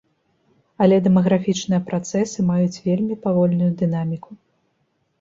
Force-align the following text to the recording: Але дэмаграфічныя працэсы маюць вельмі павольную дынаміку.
Але 0.85 0.97
дэмаграфічныя 1.07 1.85
працэсы 1.91 2.47
маюць 2.49 2.81
вельмі 2.89 3.21
павольную 3.29 3.71
дынаміку. 3.87 4.31